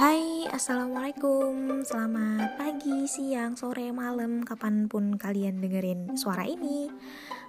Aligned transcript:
Hai, 0.00 0.48
Assalamualaikum. 0.48 1.84
Selamat 1.84 2.56
pagi, 2.56 3.04
siang, 3.04 3.52
sore, 3.52 3.92
malam 3.92 4.40
Kapan 4.48 4.88
pun 4.88 5.20
kalian 5.20 5.60
dengerin 5.60 6.16
suara 6.16 6.48
ini. 6.48 6.88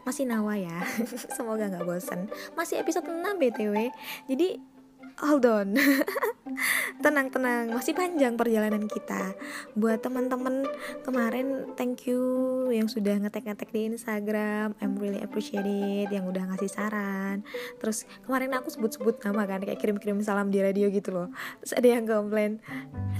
Masih 0.03 0.27
nawa 0.27 0.59
ya 0.59 0.83
Semoga 1.39 1.71
gak 1.71 1.87
bosen. 1.87 2.27
Masih 2.59 2.83
episode 2.83 3.07
6 3.07 3.23
BTW 3.39 3.95
Jadi 4.27 4.59
hold 5.23 5.47
on 5.47 5.79
tenang 7.01 7.29
tenang 7.29 7.69
masih 7.69 7.93
panjang 7.93 8.33
perjalanan 8.33 8.89
kita. 8.89 9.37
Buat 9.77 10.01
teman-teman 10.01 10.65
kemarin 11.05 11.73
thank 11.77 12.09
you 12.09 12.21
yang 12.73 12.89
sudah 12.89 13.17
ngetek-ngetek 13.21 13.69
di 13.69 13.93
Instagram. 13.93 14.73
I'm 14.81 14.97
really 14.97 15.21
appreciate 15.21 15.65
it 15.65 16.09
yang 16.09 16.25
udah 16.25 16.49
ngasih 16.49 16.69
saran. 16.69 17.45
Terus 17.77 18.09
kemarin 18.25 18.53
aku 18.57 18.73
sebut-sebut 18.73 19.21
nama 19.21 19.45
kan 19.45 19.61
kayak 19.61 19.77
kirim-kirim 19.77 20.17
salam 20.25 20.49
di 20.49 20.59
radio 20.61 20.89
gitu 20.89 21.13
loh. 21.13 21.27
Terus 21.61 21.73
ada 21.77 21.87
yang 21.87 22.05
komplain 22.09 22.57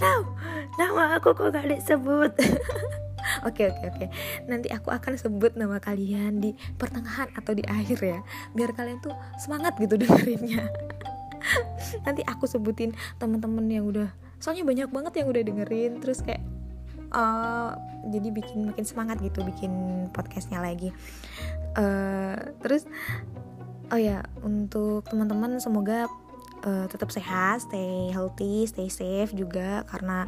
no 0.02 0.34
nama 0.82 1.18
aku 1.22 1.38
kok 1.38 1.54
gak 1.54 1.70
disebut? 1.70 2.34
Oke 3.46 3.70
oke 3.70 3.86
oke. 3.86 4.06
Nanti 4.50 4.74
aku 4.74 4.90
akan 4.90 5.14
sebut 5.14 5.54
nama 5.54 5.78
kalian 5.78 6.42
di 6.42 6.58
pertengahan 6.82 7.30
atau 7.38 7.54
di 7.54 7.62
akhir 7.70 8.02
ya. 8.02 8.20
Biar 8.58 8.74
kalian 8.74 8.98
tuh 8.98 9.14
semangat 9.38 9.78
gitu 9.78 9.94
dengerinnya 9.94 10.66
nanti 12.06 12.22
aku 12.26 12.46
sebutin 12.48 12.96
temen-temen 13.18 13.66
yang 13.70 13.86
udah 13.88 14.10
soalnya 14.42 14.66
banyak 14.66 14.90
banget 14.90 15.14
yang 15.22 15.28
udah 15.30 15.44
dengerin 15.46 15.92
terus 16.02 16.26
kayak 16.26 16.42
uh, 17.14 17.78
jadi 18.10 18.34
bikin 18.34 18.74
makin 18.74 18.86
semangat 18.88 19.22
gitu 19.22 19.46
bikin 19.46 19.72
podcastnya 20.10 20.58
lagi. 20.64 20.90
Uh, 21.78 22.36
terus 22.66 22.90
oh 23.92 24.00
ya 24.00 24.26
untuk 24.42 25.06
teman-teman 25.08 25.62
semoga 25.62 26.10
uh, 26.66 26.86
tetap 26.90 27.12
sehat, 27.14 27.62
stay 27.68 28.10
healthy, 28.10 28.66
stay 28.66 28.88
safe 28.90 29.36
juga 29.36 29.86
karena 29.88 30.26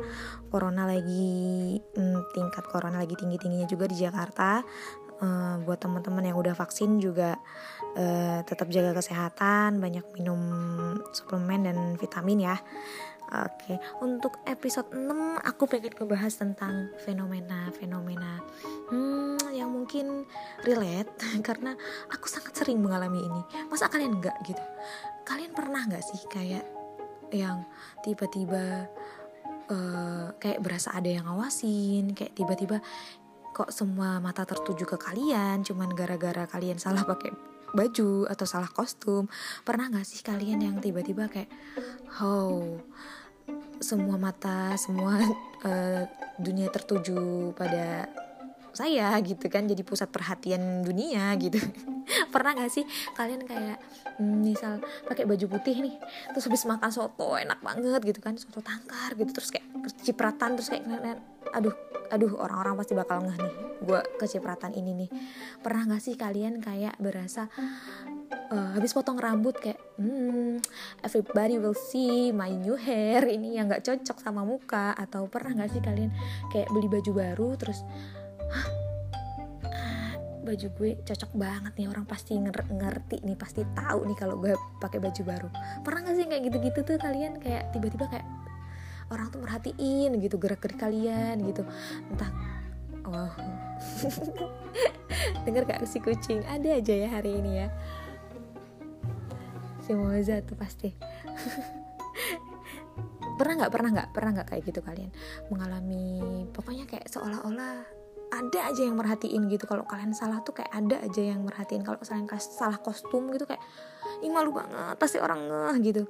corona 0.51 0.85
lagi 0.85 1.79
hmm, 1.81 2.19
tingkat 2.37 2.65
corona 2.69 3.01
lagi 3.01 3.17
tinggi 3.17 3.41
tingginya 3.41 3.65
juga 3.65 3.89
di 3.89 3.97
Jakarta 3.97 4.61
uh, 5.23 5.55
buat 5.63 5.79
teman-teman 5.79 6.27
yang 6.27 6.37
udah 6.37 6.51
vaksin 6.51 6.99
juga 6.99 7.39
uh, 7.95 8.43
tetap 8.43 8.67
jaga 8.67 8.91
kesehatan 8.99 9.79
banyak 9.79 10.03
minum 10.19 10.41
suplemen 11.15 11.63
dan 11.63 11.77
vitamin 11.95 12.51
ya 12.51 12.55
Oke, 13.33 13.81
untuk 14.05 14.37
episode 14.45 14.93
6 14.93 15.41
aku 15.41 15.65
pengen 15.65 15.97
ngebahas 15.97 16.37
tentang 16.37 16.93
fenomena-fenomena 17.01 18.45
hmm, 18.93 19.49
yang 19.49 19.73
mungkin 19.73 20.29
relate 20.61 21.09
karena 21.47 21.73
aku 22.13 22.29
sangat 22.29 22.53
sering 22.53 22.77
mengalami 22.77 23.25
ini. 23.25 23.41
Masa 23.73 23.89
kalian 23.89 24.21
enggak 24.21 24.37
gitu? 24.45 24.61
Kalian 25.25 25.49
pernah 25.49 25.81
nggak 25.81 26.05
sih 26.05 26.21
kayak 26.29 26.61
yang 27.33 27.65
tiba-tiba 28.05 28.85
uh, 29.65 30.29
kayak 30.37 30.61
berasa 30.61 30.93
ada 30.93 31.09
yang 31.09 31.25
ngawasin, 31.25 32.13
kayak 32.13 32.37
tiba-tiba 32.37 32.85
kok 33.53 33.69
semua 33.69 34.17
mata 34.17 34.43
tertuju 34.43 34.83
ke 34.89 34.97
kalian? 34.97 35.61
Cuman 35.61 35.93
gara-gara 35.93 36.49
kalian 36.49 36.81
salah 36.81 37.05
pakai 37.05 37.29
baju 37.73 38.25
atau 38.25 38.45
salah 38.49 38.69
kostum. 38.69 39.29
Pernah 39.61 39.93
nggak 39.93 40.07
sih 40.09 40.25
kalian 40.25 40.59
yang 40.65 40.75
tiba-tiba 40.81 41.29
kayak 41.29 41.53
oh 42.21 42.81
semua 43.77 44.15
mata 44.17 44.73
semua 44.79 45.21
uh, 45.65 46.01
dunia 46.45 46.73
tertuju 46.73 47.53
pada 47.53 48.09
saya 48.73 49.13
gitu 49.21 49.45
kan? 49.53 49.69
Jadi 49.69 49.85
pusat 49.85 50.09
perhatian 50.09 50.81
dunia 50.81 51.29
gitu. 51.37 51.61
Pernah 52.33 52.57
gak 52.57 52.73
sih 52.73 52.83
kalian 53.13 53.45
kayak 53.45 53.77
hmm, 54.17 54.37
misal 54.43 54.81
pakai 55.05 55.29
baju 55.29 55.45
putih 55.45 55.77
nih 55.77 55.95
terus 56.33 56.49
habis 56.49 56.65
makan 56.65 56.89
soto 56.89 57.37
enak 57.37 57.61
banget 57.61 58.01
gitu 58.01 58.19
kan? 58.19 58.33
Soto 58.33 58.65
tangkar 58.65 59.13
gitu 59.13 59.29
terus 59.29 59.53
kayak 59.53 59.65
cipratan 60.01 60.57
terus 60.57 60.73
kayak 60.73 60.89
aduh 61.53 61.73
aduh 62.13 62.37
orang-orang 62.37 62.77
pasti 62.77 62.93
bakal 62.93 63.25
ngeh 63.25 63.37
nih 63.41 63.53
gue 63.83 63.99
kecipratan 64.21 64.71
ini 64.77 64.91
nih. 65.05 65.09
Pernah 65.59 65.97
gak 65.97 66.03
sih 66.05 66.15
kalian 66.15 66.61
kayak 66.63 66.95
berasa 67.01 67.49
uh, 68.53 68.69
habis 68.77 68.93
potong 68.95 69.19
rambut 69.19 69.57
kayak 69.57 69.81
hmm, 69.99 70.61
everybody 71.01 71.57
will 71.57 71.75
see 71.75 72.31
my 72.31 72.53
new 72.53 72.77
hair 72.77 73.25
ini 73.25 73.57
yang 73.57 73.67
gak 73.67 73.83
cocok 73.83 74.21
sama 74.21 74.45
muka. 74.45 74.95
Atau 74.95 75.27
pernah 75.27 75.65
gak 75.65 75.73
sih 75.73 75.81
kalian 75.83 76.13
kayak 76.53 76.69
beli 76.71 76.87
baju 76.87 77.11
baru 77.11 77.49
terus 77.59 77.81
baju 80.43 80.67
gue 80.75 80.91
cocok 81.07 81.31
banget 81.39 81.73
nih 81.79 81.87
orang 81.87 82.03
pasti 82.03 82.35
ngerti 82.35 83.23
nih 83.23 83.39
pasti 83.39 83.63
tahu 83.79 84.03
nih 84.03 84.17
kalau 84.19 84.35
gue 84.37 84.53
pakai 84.79 84.99
baju 85.01 85.21
baru. 85.25 85.49
Pernah 85.81 85.99
gak 86.07 86.15
sih 86.15 86.25
kayak 86.29 86.43
gitu-gitu 86.51 86.79
tuh 86.85 86.97
kalian 87.01 87.41
kayak 87.41 87.73
tiba-tiba 87.75 88.05
kayak 88.07 88.27
orang 89.13 89.29
tuh 89.29 89.39
merhatiin 89.39 90.17
gitu 90.17 90.35
gerak-gerik 90.41 90.81
kalian 90.81 91.45
gitu. 91.45 91.61
Entah 92.09 92.31
wow 93.05 93.29
dengar 95.45 95.63
gak 95.69 95.85
si 95.85 96.01
kucing? 96.01 96.41
Ada 96.49 96.81
aja 96.81 96.93
ya 96.97 97.09
hari 97.13 97.37
ini 97.37 97.51
ya. 97.63 97.67
Si 99.83 99.93
Moza 99.93 100.41
tuh 100.41 100.57
pasti. 100.57 100.89
Pernah 103.33 103.65
nggak 103.65 103.73
pernah 103.73 103.89
nggak 103.97 104.09
pernah 104.13 104.31
nggak 104.39 104.47
kayak 104.53 104.63
gitu 104.69 104.79
kalian? 104.85 105.09
Mengalami 105.49 106.45
pokoknya 106.53 106.85
kayak 106.85 107.09
seolah-olah 107.09 107.81
ada 108.29 108.59
aja 108.69 108.81
yang 108.85 108.93
merhatiin 108.93 109.49
gitu. 109.49 109.65
Kalau 109.65 109.89
kalian 109.89 110.13
salah 110.13 110.45
tuh 110.45 110.53
kayak 110.53 110.69
ada 110.69 111.01
aja 111.01 111.21
yang 111.33 111.41
merhatiin. 111.41 111.81
Kalau 111.81 111.97
kalian 111.97 112.29
salah 112.37 112.77
kostum 112.77 113.33
gitu 113.33 113.49
kayak 113.49 113.61
ih 114.23 114.31
malu 114.31 114.55
banget 114.55 114.95
pasti 114.95 115.19
orang 115.19 115.51
ngeh 115.51 115.75
gitu 115.91 116.03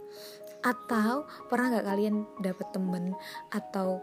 atau 0.64 1.28
pernah 1.52 1.76
nggak 1.76 1.88
kalian 1.88 2.16
dapet 2.40 2.68
temen 2.72 3.14
atau 3.52 4.00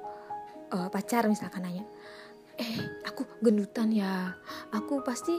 uh, 0.71 0.89
pacar 0.93 1.27
misalkan 1.27 1.65
nanya 1.65 1.85
eh 2.61 2.77
aku 3.09 3.25
gendutan 3.41 3.89
ya 3.89 4.37
aku 4.77 5.01
pasti 5.01 5.33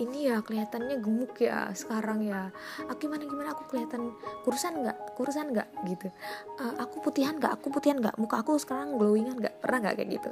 ini 0.00 0.30
ya 0.30 0.40
kelihatannya 0.40 1.04
gemuk 1.04 1.36
ya 1.42 1.68
sekarang 1.76 2.24
ya 2.24 2.48
aku 2.88 2.90
ah, 2.90 2.96
gimana 2.96 3.22
gimana 3.28 3.48
aku 3.52 3.68
kelihatan 3.68 4.16
kurusan 4.46 4.80
nggak 4.80 4.98
kurusan 5.18 5.52
nggak? 5.52 5.68
Gitu. 5.84 6.08
Uh, 6.56 6.74
aku 6.80 7.04
putihan 7.04 7.36
nggak 7.36 7.60
aku 7.60 7.68
putihan 7.68 8.00
nggak 8.00 8.16
muka 8.16 8.40
aku 8.40 8.56
sekarang 8.56 8.96
glowingan 8.96 9.36
nggak 9.36 9.60
pernah 9.60 9.78
nggak? 9.84 9.94
Kayak 10.00 10.10
gitu. 10.16 10.30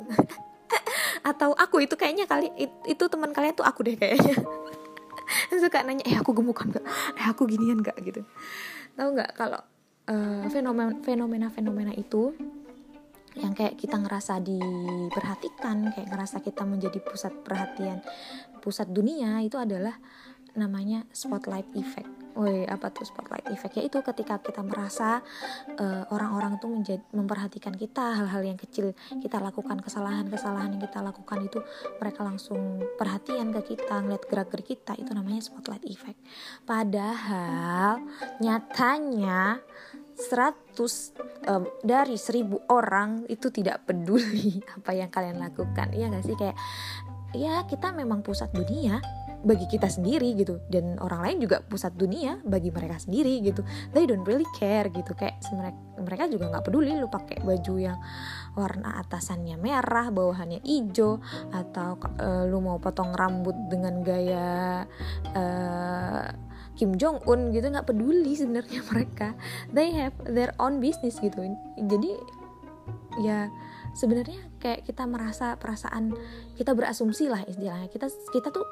Atau 1.30 1.52
aku 1.52 1.84
itu 1.84 1.94
kayaknya 1.98 2.24
kali 2.24 2.48
itu 2.88 3.04
teman 3.10 3.36
kalian 3.36 3.52
tuh 3.52 3.66
aku 3.66 3.84
deh 3.84 3.96
kayaknya. 4.00 4.34
Suka 5.62 5.84
nanya 5.84 6.04
eh 6.08 6.16
aku 6.16 6.32
gemukan 6.32 6.72
gak 6.72 6.84
eh 7.20 7.26
aku 7.28 7.44
ginian 7.44 7.84
gak 7.84 7.98
gitu. 8.00 8.24
Tahu 8.96 9.08
nggak 9.12 9.36
kalau 9.36 9.60
uh, 10.08 10.46
fenomena 10.48 10.96
fenomena 11.04 11.48
fenomena 11.52 11.92
itu 11.92 12.32
yang 13.38 13.54
kayak 13.54 13.78
kita 13.78 13.94
ngerasa 13.94 14.42
diperhatikan 14.42 15.94
kayak 15.94 16.08
ngerasa 16.10 16.42
kita 16.42 16.66
menjadi 16.66 16.98
pusat 16.98 17.30
perhatian 17.46 18.02
pusat 18.58 18.90
dunia 18.90 19.38
itu 19.44 19.54
adalah 19.54 19.94
namanya 20.58 21.06
spotlight 21.14 21.70
effect 21.78 22.20
Woi, 22.38 22.62
apa 22.62 22.94
tuh 22.94 23.02
spotlight 23.02 23.42
effect? 23.50 23.74
Ya 23.74 23.82
itu 23.82 23.98
ketika 24.06 24.38
kita 24.38 24.62
merasa 24.62 25.18
uh, 25.74 26.04
orang-orang 26.14 26.62
tuh 26.62 26.70
menjadi 26.70 27.02
memperhatikan 27.10 27.74
kita 27.74 28.14
hal-hal 28.22 28.42
yang 28.46 28.58
kecil 28.58 28.94
kita 29.18 29.42
lakukan 29.42 29.82
kesalahan-kesalahan 29.82 30.78
yang 30.78 30.82
kita 30.86 31.02
lakukan 31.02 31.38
itu 31.42 31.58
mereka 31.98 32.22
langsung 32.22 32.86
perhatian 32.94 33.50
ke 33.50 33.74
kita 33.74 33.98
ngeliat 33.98 34.22
gerak-gerik 34.30 34.78
kita 34.78 34.94
itu 34.94 35.10
namanya 35.10 35.42
spotlight 35.42 35.82
effect. 35.90 36.22
Padahal 36.62 37.98
nyatanya 38.38 39.58
100 40.20 40.76
uh, 41.48 41.64
dari 41.80 42.16
1000 42.20 42.68
orang 42.68 43.24
itu 43.32 43.48
tidak 43.48 43.88
peduli 43.88 44.60
apa 44.76 44.92
yang 44.92 45.08
kalian 45.08 45.40
lakukan. 45.40 45.96
Iya 45.96 46.12
gak 46.12 46.24
sih? 46.28 46.36
Kayak 46.36 46.56
ya 47.30 47.62
kita 47.64 47.94
memang 47.94 48.26
pusat 48.26 48.50
dunia 48.50 49.00
bagi 49.40 49.64
kita 49.64 49.88
sendiri 49.88 50.36
gitu. 50.36 50.60
Dan 50.68 51.00
orang 51.00 51.24
lain 51.24 51.48
juga 51.48 51.64
pusat 51.64 51.96
dunia 51.96 52.36
bagi 52.44 52.68
mereka 52.68 53.00
sendiri 53.00 53.40
gitu. 53.40 53.64
They 53.96 54.04
don't 54.04 54.24
really 54.28 54.46
care 54.60 54.92
gitu. 54.92 55.16
Kayak 55.16 55.40
mereka 56.00 56.28
juga 56.28 56.52
nggak 56.52 56.64
peduli 56.68 56.96
lu 56.96 57.08
pakai 57.08 57.40
baju 57.40 57.74
yang 57.80 57.98
warna 58.56 59.00
atasannya 59.00 59.56
merah 59.60 60.12
bawahannya 60.12 60.60
hijau 60.64 61.20
atau 61.52 61.96
uh, 62.20 62.44
lu 62.48 62.60
mau 62.60 62.76
potong 62.80 63.12
rambut 63.16 63.56
dengan 63.68 64.00
gaya 64.04 64.84
uh, 65.36 66.49
Kim 66.80 66.96
Jong 66.96 67.28
Un 67.28 67.52
gitu 67.52 67.68
nggak 67.68 67.92
peduli 67.92 68.32
sebenarnya 68.32 68.80
mereka. 68.90 69.36
They 69.68 69.92
have 69.92 70.16
their 70.24 70.56
own 70.56 70.80
business 70.80 71.20
gitu. 71.20 71.44
Jadi 71.76 72.16
ya 73.20 73.52
sebenarnya 73.92 74.40
kayak 74.56 74.88
kita 74.88 75.04
merasa 75.04 75.60
perasaan 75.60 76.16
kita 76.56 76.72
berasumsi 76.72 77.28
lah 77.28 77.44
istilahnya. 77.44 77.92
Kita 77.92 78.08
kita 78.32 78.48
tuh 78.48 78.64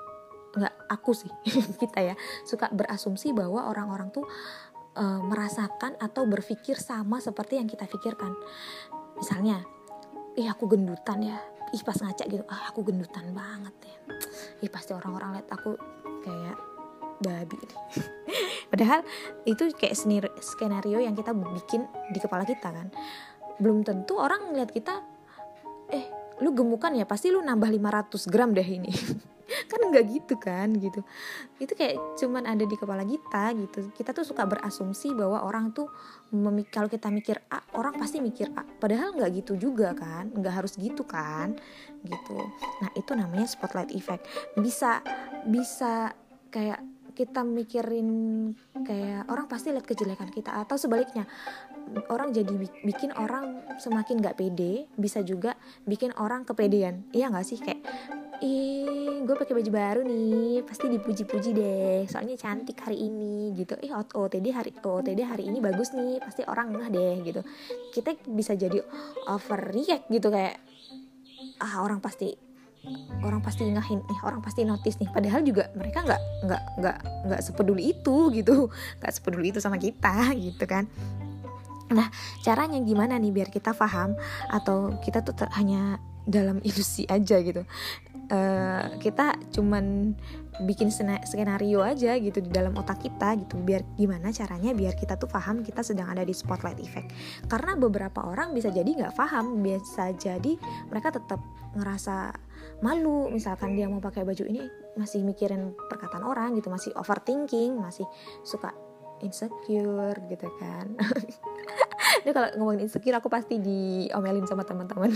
nggak 0.56 0.88
aku 0.88 1.12
sih 1.12 1.28
kita 1.84 2.00
ya 2.00 2.14
suka 2.48 2.72
berasumsi 2.72 3.36
bahwa 3.36 3.68
orang-orang 3.68 4.08
tuh 4.08 4.24
e, 4.96 5.04
merasakan 5.04 6.00
atau 6.00 6.24
berpikir 6.24 6.80
sama 6.80 7.20
seperti 7.20 7.60
yang 7.60 7.68
kita 7.68 7.84
pikirkan. 7.84 8.32
Misalnya 9.20 9.60
ih 10.40 10.48
aku 10.48 10.64
gendutan 10.64 11.20
ya. 11.20 11.36
Ih 11.76 11.84
pas 11.84 12.00
ngaca 12.00 12.24
gitu 12.24 12.40
ah 12.48 12.72
aku 12.72 12.88
gendutan 12.88 13.36
banget 13.36 13.76
ya. 13.84 13.96
Ih 14.64 14.72
pasti 14.72 14.96
orang-orang 14.96 15.36
lihat 15.36 15.52
aku 15.52 15.76
kayak 16.24 16.77
babi 17.18 17.58
padahal 18.72 19.00
itu 19.48 19.72
kayak 19.74 19.96
skenario 20.38 21.00
yang 21.00 21.16
kita 21.16 21.32
bikin 21.32 21.88
di 22.12 22.18
kepala 22.20 22.44
kita 22.44 22.68
kan. 22.70 22.88
Belum 23.58 23.82
tentu 23.82 24.20
orang 24.20 24.52
ngeliat 24.52 24.70
kita 24.70 25.02
eh 25.90 26.04
lu 26.44 26.54
gemukan 26.54 26.94
ya 26.94 27.08
pasti 27.08 27.32
lu 27.32 27.42
nambah 27.42 27.66
500 27.66 28.30
gram 28.30 28.54
deh 28.54 28.66
ini. 28.66 28.92
Kan 29.48 29.80
nggak 29.80 30.04
gitu 30.12 30.36
kan 30.36 30.76
gitu. 30.76 31.00
Itu 31.56 31.72
kayak 31.72 32.20
cuman 32.20 32.44
ada 32.44 32.68
di 32.68 32.76
kepala 32.76 33.00
kita 33.00 33.56
gitu. 33.56 33.88
Kita 33.96 34.12
tuh 34.12 34.20
suka 34.20 34.44
berasumsi 34.44 35.16
bahwa 35.16 35.40
orang 35.40 35.72
tuh 35.72 35.88
kalau 36.68 36.84
kita 36.84 37.08
mikir 37.08 37.40
A 37.48 37.64
orang 37.72 37.96
pasti 37.96 38.20
mikir 38.20 38.52
A. 38.52 38.64
Padahal 38.64 39.16
nggak 39.16 39.40
gitu 39.40 39.56
juga 39.56 39.96
kan. 39.96 40.28
Nggak 40.36 40.52
harus 40.52 40.76
gitu 40.76 41.00
kan 41.08 41.56
gitu. 42.04 42.36
Nah 42.84 42.92
itu 42.92 43.16
namanya 43.16 43.48
spotlight 43.48 43.88
effect. 43.96 44.28
Bisa 44.52 45.00
bisa 45.48 46.12
kayak 46.52 46.84
kita 47.18 47.42
mikirin 47.42 48.08
kayak 48.86 49.26
orang 49.26 49.50
pasti 49.50 49.74
lihat 49.74 49.82
kejelekan 49.82 50.30
kita 50.30 50.54
atau 50.54 50.78
sebaliknya 50.78 51.26
orang 52.14 52.30
jadi 52.30 52.54
bikin 52.86 53.10
orang 53.18 53.74
semakin 53.82 54.22
nggak 54.22 54.38
pede 54.38 54.86
bisa 54.94 55.26
juga 55.26 55.58
bikin 55.82 56.14
orang 56.14 56.46
kepedean. 56.46 57.10
Iya 57.10 57.34
nggak 57.34 57.42
sih? 57.42 57.58
Kayak 57.58 57.82
ih 58.38 59.26
gue 59.26 59.34
pakai 59.34 59.50
baju 59.50 59.70
baru 59.74 60.00
nih 60.06 60.62
pasti 60.62 60.86
dipuji-puji 60.86 61.50
deh 61.58 62.06
soalnya 62.06 62.38
cantik 62.38 62.78
hari 62.86 63.02
ini 63.10 63.50
gitu. 63.58 63.74
Ih 63.82 63.90
OTD 63.98 64.46
hari 64.54 64.70
OTD 64.78 65.20
hari 65.26 65.50
ini 65.50 65.58
bagus 65.58 65.90
nih 65.98 66.22
pasti 66.22 66.46
orang 66.46 66.70
ngeh 66.70 66.88
deh 66.94 67.14
gitu. 67.26 67.40
Kita 67.90 68.14
bisa 68.30 68.54
jadi 68.54 68.78
overreact 69.26 70.06
gitu 70.06 70.30
kayak 70.30 70.54
ah 71.58 71.82
orang 71.82 71.98
pasti 71.98 72.47
orang 73.22 73.40
pasti 73.42 73.66
ngahin 73.66 74.00
nih 74.04 74.20
orang 74.22 74.40
pasti 74.40 74.62
notice 74.62 74.98
nih. 75.02 75.10
Padahal 75.10 75.40
juga 75.42 75.70
mereka 75.74 76.04
nggak 76.06 76.22
nggak 76.46 76.62
nggak 76.78 76.98
nggak 77.28 77.40
sepeduli 77.42 77.82
itu 77.92 78.16
gitu. 78.38 78.70
Nggak 79.02 79.12
sepeduli 79.12 79.50
itu 79.50 79.60
sama 79.62 79.76
kita 79.80 80.32
gitu 80.46 80.64
kan. 80.64 80.86
Nah 81.92 82.08
caranya 82.44 82.78
gimana 82.84 83.16
nih 83.16 83.32
biar 83.32 83.48
kita 83.48 83.72
paham 83.72 84.14
atau 84.52 84.96
kita 85.00 85.24
tuh 85.24 85.34
hanya 85.56 85.98
dalam 86.28 86.60
ilusi 86.68 87.08
aja 87.08 87.40
gitu? 87.40 87.64
Uh, 88.28 89.00
kita 89.00 89.40
cuman 89.56 90.12
bikin 90.68 90.92
skenario 91.24 91.80
aja 91.80 92.12
gitu 92.20 92.44
di 92.44 92.50
dalam 92.52 92.76
otak 92.76 93.00
kita 93.00 93.32
gitu. 93.40 93.56
Biar 93.56 93.88
gimana 93.96 94.28
caranya 94.36 94.76
biar 94.76 95.00
kita 95.00 95.16
tuh 95.16 95.32
paham 95.32 95.64
kita 95.64 95.80
sedang 95.80 96.12
ada 96.12 96.20
di 96.28 96.36
spotlight 96.36 96.76
effect. 96.82 97.08
Karena 97.48 97.72
beberapa 97.80 98.28
orang 98.28 98.52
bisa 98.52 98.68
jadi 98.68 98.84
nggak 98.84 99.16
paham 99.16 99.64
biasa 99.64 100.12
jadi 100.20 100.60
mereka 100.92 101.16
tetap 101.16 101.40
ngerasa 101.72 102.36
malu 102.78 103.26
misalkan 103.32 103.74
dia 103.74 103.90
mau 103.90 103.98
pakai 103.98 104.22
baju 104.22 104.44
ini 104.46 104.62
masih 104.94 105.26
mikirin 105.26 105.74
perkataan 105.90 106.22
orang 106.22 106.54
gitu 106.54 106.70
masih 106.70 106.94
overthinking 106.94 107.74
masih 107.74 108.06
suka 108.46 108.70
insecure 109.22 110.18
gitu 110.30 110.48
kan. 110.58 110.94
Ini 112.24 112.30
kalau 112.34 112.48
ngomongin 112.58 112.86
insecure 112.86 113.18
aku 113.18 113.30
pasti 113.30 113.58
diomelin 113.58 114.46
sama 114.46 114.62
teman-teman. 114.66 115.10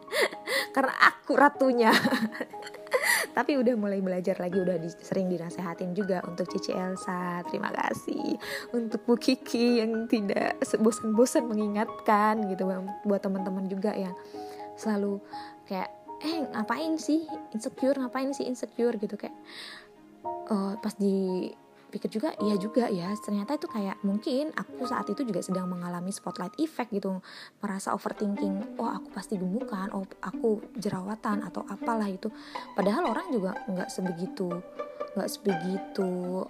Karena 0.74 0.94
aku 1.06 1.34
ratunya. 1.34 1.90
Tapi 3.36 3.54
udah 3.54 3.74
mulai 3.78 4.02
belajar 4.02 4.34
lagi 4.42 4.58
udah 4.58 4.82
di, 4.82 4.90
sering 4.90 5.30
dinasehatin 5.30 5.94
juga 5.94 6.22
untuk 6.26 6.50
Cici 6.50 6.74
Elsa. 6.74 7.42
Terima 7.46 7.70
kasih 7.70 8.34
untuk 8.74 9.06
Bu 9.06 9.14
Kiki 9.14 9.78
yang 9.78 10.10
tidak 10.10 10.58
bosan-bosan 10.82 11.46
mengingatkan 11.46 12.42
gitu 12.50 12.66
buat 13.06 13.22
teman-teman 13.22 13.70
juga 13.70 13.94
yang 13.94 14.14
selalu 14.74 15.22
kayak 15.66 15.97
eh 16.24 16.46
ngapain 16.50 16.98
sih? 16.98 17.26
Insecure 17.54 17.98
ngapain 17.98 18.34
sih 18.34 18.46
insecure 18.46 18.98
gitu 18.98 19.14
kayak 19.14 19.34
uh, 20.50 20.74
pas 20.80 20.94
di 20.98 21.48
pikir 21.88 22.20
juga 22.20 22.36
iya 22.44 22.54
juga 22.60 22.86
ya. 22.92 23.08
Ternyata 23.16 23.56
itu 23.56 23.66
kayak 23.68 24.04
mungkin 24.04 24.52
aku 24.52 24.84
saat 24.84 25.08
itu 25.08 25.24
juga 25.24 25.40
sedang 25.40 25.72
mengalami 25.72 26.12
spotlight 26.12 26.54
effect 26.60 26.92
gitu. 26.92 27.24
Merasa 27.64 27.96
overthinking 27.96 28.76
oh 28.76 28.92
aku 28.92 29.08
pasti 29.12 29.40
gemukan 29.40 29.88
oh 29.96 30.04
aku 30.20 30.60
jerawatan 30.76 31.44
atau 31.48 31.64
apalah 31.64 32.08
itu 32.08 32.28
padahal 32.76 33.08
orang 33.08 33.32
juga 33.32 33.56
nggak 33.66 33.88
sebegitu 33.88 34.52
nggak 35.16 35.30
sebegitu 35.32 36.44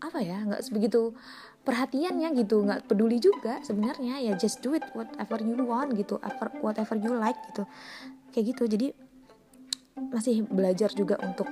apa 0.00 0.18
ya 0.24 0.40
nggak 0.48 0.64
sebegitu 0.64 1.12
perhatiannya 1.60 2.32
gitu. 2.40 2.64
Nggak 2.64 2.88
peduli 2.88 3.20
juga 3.20 3.60
sebenarnya 3.60 4.16
ya 4.24 4.32
just 4.40 4.64
do 4.64 4.72
it 4.72 4.82
whatever 4.96 5.36
you 5.44 5.60
want 5.60 5.92
gitu 5.92 6.16
whatever 6.64 6.96
you 6.96 7.12
like 7.12 7.36
gitu 7.52 7.68
kayak 8.30 8.56
gitu 8.56 8.64
jadi 8.70 8.88
masih 10.10 10.48
belajar 10.48 10.90
juga 10.96 11.20
untuk 11.20 11.46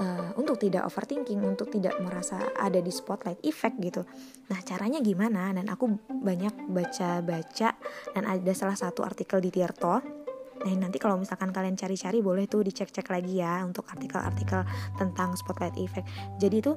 uh, 0.00 0.30
untuk 0.36 0.56
tidak 0.60 0.86
overthinking, 0.88 1.40
untuk 1.44 1.68
tidak 1.72 1.96
merasa 2.00 2.40
ada 2.56 2.80
di 2.80 2.92
spotlight 2.92 3.40
effect 3.44 3.76
gitu. 3.80 4.02
Nah, 4.52 4.60
caranya 4.64 5.00
gimana? 5.00 5.52
Dan 5.52 5.68
aku 5.68 5.96
banyak 6.08 6.72
baca-baca 6.72 7.68
dan 8.12 8.22
ada 8.24 8.52
salah 8.56 8.76
satu 8.76 9.04
artikel 9.04 9.40
di 9.42 9.50
Tirto. 9.52 10.00
Nah, 10.56 10.72
nanti 10.72 10.96
kalau 10.96 11.20
misalkan 11.20 11.52
kalian 11.52 11.76
cari-cari 11.76 12.24
boleh 12.24 12.48
tuh 12.48 12.64
dicek-cek 12.64 13.06
lagi 13.12 13.44
ya 13.44 13.62
untuk 13.62 13.86
artikel-artikel 13.86 14.64
tentang 14.96 15.36
spotlight 15.36 15.76
effect. 15.76 16.08
Jadi 16.40 16.64
tuh 16.64 16.76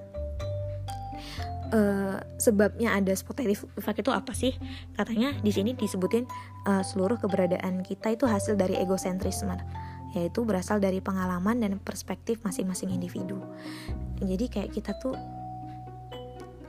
Uh, 1.70 2.18
sebabnya 2.42 2.98
ada 2.98 3.14
spotlight 3.14 3.62
effect 3.78 4.02
itu 4.02 4.10
apa 4.10 4.34
sih? 4.34 4.58
Katanya 4.98 5.38
di 5.38 5.54
sini 5.54 5.78
disebutin 5.78 6.26
uh, 6.66 6.82
seluruh 6.82 7.22
keberadaan 7.22 7.86
kita 7.86 8.18
itu 8.18 8.26
hasil 8.26 8.58
dari 8.58 8.74
egosentrisme 8.74 9.54
yaitu 10.18 10.42
berasal 10.42 10.82
dari 10.82 10.98
pengalaman 10.98 11.62
dan 11.62 11.78
perspektif 11.78 12.42
masing-masing 12.42 12.90
individu. 12.90 13.38
Jadi 14.18 14.50
kayak 14.50 14.74
kita 14.74 14.98
tuh 14.98 15.14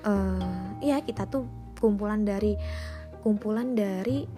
uh, 0.04 0.76
ya 0.84 1.00
kita 1.00 1.24
tuh 1.24 1.48
kumpulan 1.80 2.28
dari 2.28 2.60
kumpulan 3.24 3.72
dari 3.72 4.28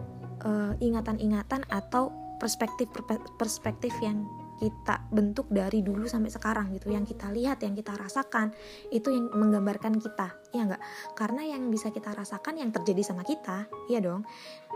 uh, 0.47 0.75
ingatan-ingatan 0.79 1.67
atau 1.70 2.15
perspektif 2.38 2.91
perspektif 3.38 3.94
yang 4.03 4.26
kita 4.62 5.11
bentuk 5.11 5.50
dari 5.50 5.82
dulu 5.82 6.06
sampai 6.06 6.31
sekarang 6.31 6.70
gitu. 6.79 6.94
Yang 6.94 7.19
kita 7.19 7.35
lihat 7.35 7.59
yang 7.67 7.75
kita 7.75 7.99
rasakan 7.99 8.55
itu 8.94 9.11
yang 9.11 9.26
menggambarkan 9.35 9.99
kita 9.99 10.38
ya 10.55 10.70
enggak 10.70 10.82
karena 11.19 11.43
yang 11.43 11.67
bisa 11.67 11.91
kita 11.91 12.14
rasakan 12.14 12.62
yang 12.62 12.70
terjadi 12.70 13.03
sama 13.03 13.26
kita 13.26 13.67
ya 13.91 13.99
dong. 13.99 14.23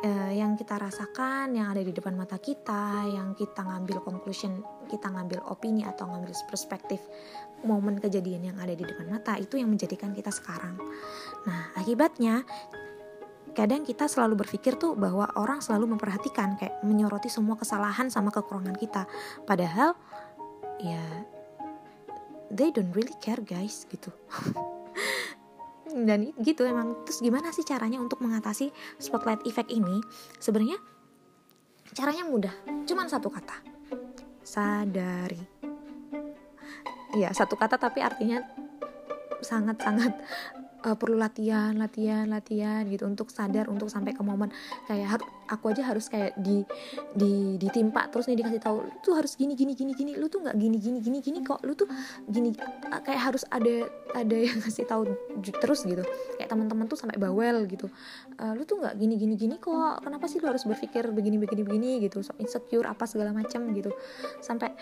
E, 0.02 0.34
yang 0.34 0.58
kita 0.58 0.74
rasakan 0.76 1.54
yang 1.54 1.70
ada 1.70 1.80
di 1.86 1.94
depan 1.94 2.18
mata 2.18 2.36
kita 2.42 3.06
yang 3.06 3.32
kita 3.38 3.62
ngambil 3.62 4.02
conclusion 4.02 4.60
kita 4.90 5.06
ngambil 5.08 5.40
opini 5.48 5.86
atau 5.86 6.10
ngambil 6.10 6.34
perspektif 6.50 7.00
momen 7.64 7.96
kejadian 8.02 8.52
yang 8.52 8.56
ada 8.60 8.76
di 8.76 8.84
depan 8.84 9.08
mata 9.08 9.38
itu 9.38 9.56
yang 9.56 9.70
menjadikan 9.70 10.12
kita 10.12 10.28
sekarang. 10.34 10.76
Nah 11.46 11.72
akibatnya 11.78 12.44
kadang 13.56 13.88
kita 13.88 14.04
selalu 14.04 14.44
berpikir 14.44 14.76
tuh 14.76 14.92
bahwa 14.92 15.24
orang 15.40 15.64
selalu 15.64 15.96
memperhatikan 15.96 16.60
kayak 16.60 16.76
menyoroti 16.84 17.32
semua 17.32 17.56
kesalahan 17.56 18.12
sama 18.12 18.28
kekurangan 18.28 18.76
kita. 18.76 19.08
Padahal 19.48 19.96
ya 20.76 21.00
they 22.52 22.68
don't 22.68 22.92
really 22.92 23.16
care 23.24 23.40
guys 23.40 23.88
gitu. 23.88 24.12
Dan 25.88 26.36
gitu 26.44 26.68
emang. 26.68 26.92
Terus 27.08 27.24
gimana 27.24 27.48
sih 27.56 27.64
caranya 27.64 27.96
untuk 27.96 28.20
mengatasi 28.20 28.68
spotlight 29.00 29.40
effect 29.48 29.72
ini? 29.72 30.04
Sebenarnya 30.36 30.76
caranya 31.96 32.28
mudah. 32.28 32.52
Cuman 32.84 33.08
satu 33.08 33.32
kata. 33.32 33.56
Sadari. 34.44 35.40
Ya 37.16 37.32
satu 37.32 37.56
kata 37.56 37.80
tapi 37.80 38.04
artinya 38.04 38.44
sangat-sangat 39.40 40.12
uh, 40.84 40.96
perlu 40.98 41.16
latihan 41.16 41.72
latihan 41.78 42.28
latihan 42.28 42.84
gitu 42.90 43.08
untuk 43.08 43.32
sadar 43.32 43.70
untuk 43.70 43.88
sampai 43.88 44.12
ke 44.12 44.20
momen. 44.20 44.52
Kayak 44.90 45.18
harus 45.18 45.28
aku 45.46 45.64
aja 45.70 45.82
harus 45.86 46.10
kayak 46.10 46.34
di 46.36 46.66
di 47.14 47.54
ditimpa 47.56 48.10
terus 48.10 48.26
nih 48.26 48.42
dikasih 48.42 48.58
tahu 48.58 48.82
tuh 49.00 49.14
harus 49.14 49.38
gini 49.38 49.54
gini 49.54 49.78
gini 49.78 49.94
gini 49.94 50.12
lu 50.18 50.26
tuh 50.26 50.42
nggak 50.42 50.58
gini 50.58 50.76
gini 50.82 50.98
gini 50.98 51.18
gini 51.22 51.38
kok 51.46 51.62
lu 51.62 51.78
tuh 51.78 51.86
gini 52.26 52.50
kayak 53.06 53.20
harus 53.22 53.46
ada 53.48 53.86
ada 54.12 54.36
yang 54.36 54.58
kasih 54.66 54.84
tahu 54.84 55.06
terus 55.62 55.86
gitu. 55.86 56.02
Kayak 56.36 56.50
teman-teman 56.50 56.90
tuh 56.90 56.98
sampai 56.98 57.16
bawel 57.16 57.64
gitu 57.70 57.86
uh, 58.42 58.52
lu 58.52 58.66
tuh 58.68 58.82
nggak 58.82 58.94
gini 58.98 59.14
gini 59.16 59.34
gini 59.38 59.54
kok 59.56 60.02
kenapa 60.04 60.26
sih 60.28 60.42
lu 60.42 60.50
harus 60.50 60.66
berpikir 60.66 61.08
begini 61.14 61.40
begini 61.40 61.62
begini 61.62 61.90
gitu. 62.04 62.20
So 62.20 62.34
insecure 62.42 62.84
apa 62.84 63.06
segala 63.08 63.32
macam 63.32 63.70
gitu. 63.72 63.94
Sampai 64.42 64.74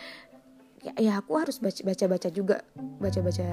ya, 0.84 0.92
ya 1.00 1.12
aku 1.20 1.32
harus 1.40 1.58
baca 1.60 2.04
baca 2.04 2.28
juga 2.28 2.60
baca 3.00 3.20
baca 3.24 3.46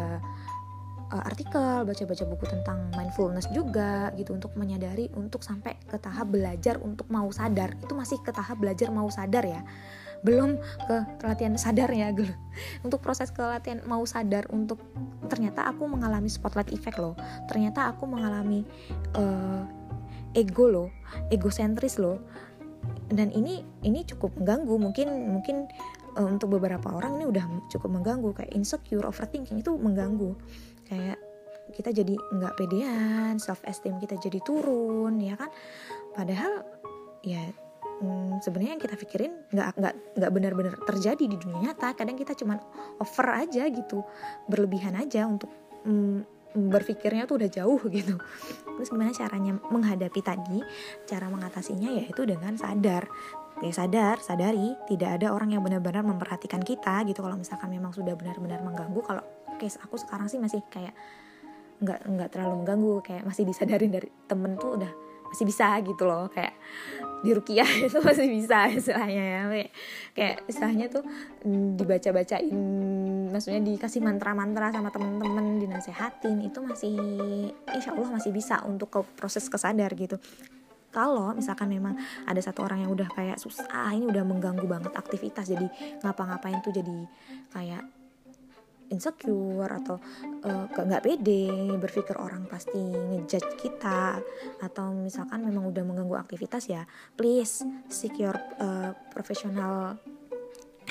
uh, 1.12 1.24
artikel, 1.28 1.84
baca-baca 1.84 2.24
buku 2.24 2.46
tentang 2.48 2.90
mindfulness 2.96 3.52
juga 3.52 4.10
gitu 4.16 4.34
untuk 4.34 4.56
menyadari 4.56 5.12
untuk 5.14 5.44
sampai 5.44 5.76
ke 5.86 6.00
tahap 6.00 6.32
belajar 6.32 6.80
untuk 6.80 7.06
mau 7.12 7.28
sadar. 7.30 7.76
Itu 7.84 7.94
masih 7.94 8.24
ke 8.24 8.32
tahap 8.32 8.58
belajar 8.58 8.90
mau 8.90 9.12
sadar 9.12 9.44
ya. 9.44 9.62
Belum 10.24 10.56
ke 10.88 10.96
latihan 11.26 11.58
sadar 11.60 11.90
ya 11.92 12.14
gitu. 12.14 12.30
Untuk 12.86 13.02
proses 13.02 13.34
ke 13.34 13.42
latihan 13.42 13.82
mau 13.90 14.06
sadar 14.06 14.46
untuk 14.54 14.78
ternyata 15.26 15.66
aku 15.66 15.90
mengalami 15.90 16.30
spotlight 16.30 16.70
effect 16.70 17.02
loh. 17.02 17.18
Ternyata 17.50 17.90
aku 17.90 18.06
mengalami 18.06 18.62
uh, 19.18 19.66
ego 20.38 20.70
loh, 20.70 20.90
egosentris 21.34 21.98
loh. 21.98 22.22
Dan 23.10 23.34
ini 23.34 23.66
ini 23.82 24.06
cukup 24.06 24.38
mengganggu. 24.38 24.76
Mungkin 24.78 25.10
mungkin 25.10 25.66
uh, 26.14 26.28
untuk 26.30 26.54
beberapa 26.54 26.94
orang 26.94 27.18
ini 27.18 27.26
udah 27.26 27.46
cukup 27.74 27.90
mengganggu 27.90 28.30
kayak 28.38 28.54
insecure, 28.54 29.10
overthinking 29.10 29.66
itu 29.66 29.74
mengganggu 29.74 30.38
kayak 30.92 31.18
kita 31.72 31.96
jadi 31.96 32.14
nggak 32.20 32.54
pedean 32.60 33.40
self 33.40 33.64
esteem 33.64 33.96
kita 34.04 34.20
jadi 34.20 34.44
turun 34.44 35.16
ya 35.24 35.40
kan? 35.40 35.48
Padahal 36.12 36.68
ya 37.24 37.48
hmm, 38.04 38.44
sebenarnya 38.44 38.76
yang 38.76 38.84
kita 38.84 38.96
pikirin 39.00 39.32
nggak 39.56 39.68
nggak 39.80 39.94
nggak 40.20 40.32
benar-benar 40.36 40.76
terjadi 40.84 41.24
di 41.24 41.38
dunia 41.40 41.72
nyata. 41.72 41.96
Kadang 41.96 42.20
kita 42.20 42.36
cuman 42.36 42.60
over 43.00 43.28
aja 43.32 43.64
gitu 43.72 44.04
berlebihan 44.52 45.00
aja 45.00 45.24
untuk 45.24 45.48
hmm, 45.88 46.28
berpikirnya 46.52 47.24
tuh 47.24 47.40
udah 47.40 47.50
jauh 47.50 47.82
gitu. 47.88 48.20
Terus 48.76 48.90
gimana 48.92 49.16
caranya 49.16 49.56
menghadapi 49.72 50.20
tadi? 50.20 50.60
Cara 51.08 51.32
mengatasinya 51.32 51.88
yaitu 51.96 52.28
dengan 52.28 52.60
sadar. 52.60 53.08
Ya 53.62 53.72
sadar 53.72 54.20
sadari 54.20 54.74
tidak 54.90 55.22
ada 55.22 55.32
orang 55.32 55.54
yang 55.54 55.64
benar-benar 55.64 56.04
memperhatikan 56.04 56.60
kita 56.66 57.08
gitu. 57.08 57.24
Kalau 57.24 57.38
misalkan 57.40 57.72
memang 57.72 57.96
sudah 57.96 58.18
benar-benar 58.18 58.60
mengganggu 58.60 59.00
kalau 59.06 59.24
case 59.62 59.78
aku 59.78 60.02
sekarang 60.02 60.26
sih 60.26 60.42
masih 60.42 60.66
kayak 60.74 60.98
nggak 61.82 62.10
nggak 62.10 62.30
terlalu 62.34 62.66
mengganggu 62.66 62.94
kayak 63.06 63.24
masih 63.26 63.46
disadarin 63.46 63.94
dari 63.94 64.10
temen 64.26 64.58
tuh 64.58 64.82
udah 64.82 64.92
masih 65.32 65.48
bisa 65.48 65.80
gitu 65.80 66.04
loh 66.04 66.28
kayak 66.28 66.54
di 67.24 67.32
rukiah 67.32 67.70
itu 67.88 67.98
masih 68.04 68.28
bisa 68.28 68.68
istilahnya 68.68 69.24
ya 69.24 69.42
kayak, 69.48 69.70
kayak 70.18 70.38
istilahnya 70.52 70.86
tuh 70.92 71.04
dibaca-bacain 71.78 72.58
maksudnya 73.32 73.64
dikasih 73.64 74.04
mantra-mantra 74.04 74.76
sama 74.76 74.92
temen-temen 74.92 75.64
dinasehatin 75.64 76.44
itu 76.44 76.60
masih 76.60 76.96
insya 77.72 77.96
Allah 77.96 78.12
masih 78.12 78.36
bisa 78.36 78.60
untuk 78.68 78.92
ke 78.92 79.00
proses 79.16 79.48
kesadar 79.48 79.96
gitu. 79.96 80.20
Kalau 80.92 81.32
misalkan 81.32 81.72
memang 81.72 81.96
ada 82.28 82.44
satu 82.44 82.68
orang 82.68 82.84
yang 82.84 82.92
udah 82.92 83.08
kayak 83.16 83.40
susah 83.40 83.96
ini 83.96 84.12
udah 84.12 84.28
mengganggu 84.28 84.68
banget 84.68 84.92
aktivitas 84.92 85.48
jadi 85.48 85.64
ngapa-ngapain 86.04 86.60
tuh 86.60 86.76
jadi 86.76 87.08
kayak 87.56 88.01
insecure 88.92 89.72
atau 89.72 89.96
uh, 90.46 90.66
nggak 90.68 91.04
pede 91.04 91.76
berpikir 91.80 92.20
orang 92.20 92.46
pasti 92.46 92.78
ngejudge 92.78 93.58
kita 93.58 94.20
atau 94.62 94.92
misalkan 94.94 95.48
memang 95.48 95.72
udah 95.72 95.84
mengganggu 95.88 96.20
aktivitas 96.20 96.68
ya 96.68 96.84
please 97.16 97.64
seek 97.88 98.20
your 98.20 98.36
uh, 98.60 98.92
professional 99.10 99.96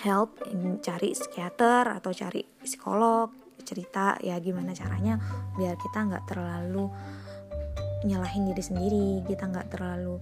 help 0.00 0.40
cari 0.80 1.12
psikiater 1.12 1.92
atau 1.92 2.10
cari 2.16 2.40
psikolog 2.64 3.28
cerita 3.60 4.16
ya 4.24 4.40
gimana 4.40 4.72
caranya 4.72 5.20
biar 5.54 5.76
kita 5.76 6.08
nggak 6.08 6.24
terlalu 6.24 6.88
nyalahin 8.08 8.48
diri 8.48 8.62
sendiri 8.64 9.08
kita 9.28 9.44
nggak 9.44 9.76
terlalu 9.76 10.16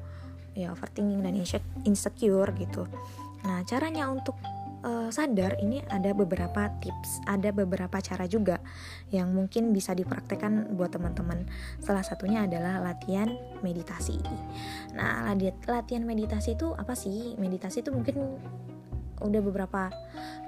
ya 0.59 0.75
overthinking 0.75 1.23
dan 1.23 1.39
insecure 1.87 2.51
gitu. 2.59 2.91
Nah 3.47 3.63
caranya 3.63 4.11
untuk 4.11 4.35
uh, 4.85 5.11
sadar 5.11 5.59
ini 5.59 5.83
ada 5.89 6.15
beberapa 6.15 6.71
tips, 6.79 7.23
ada 7.27 7.51
beberapa 7.51 7.99
cara 7.99 8.29
juga 8.31 8.61
yang 9.11 9.33
mungkin 9.33 9.71
bisa 9.75 9.95
dipraktekkan 9.97 10.75
buat 10.77 10.95
teman-teman. 10.95 11.47
Salah 11.83 12.05
satunya 12.05 12.45
adalah 12.45 12.83
latihan 12.83 13.31
meditasi. 13.65 14.19
Nah, 14.95 15.31
latihan 15.67 16.05
meditasi 16.05 16.55
itu 16.55 16.75
apa 16.75 16.95
sih? 16.95 17.35
Meditasi 17.39 17.83
itu 17.83 17.91
mungkin 17.91 18.39
udah 19.19 19.43
beberapa 19.43 19.91